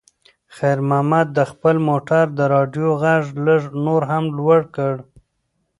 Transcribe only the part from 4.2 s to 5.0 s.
لوړ کړ.